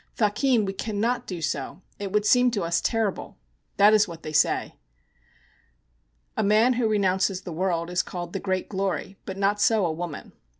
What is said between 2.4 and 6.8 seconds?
to us terrible,' that is what they say. A man